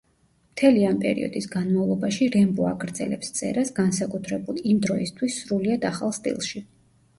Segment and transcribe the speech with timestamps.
[0.53, 6.67] მთელი ამ პერიოდის განმავლობაში რემბო აგრძელებს წერას განსაკუთრებულ, იმ დროისთვის სრულიად ახალ სტილში.